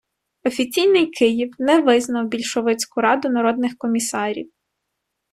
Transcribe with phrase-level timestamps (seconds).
[0.43, 4.51] Офіційний Київ не визнав більшовицьку Раду народних комісарів.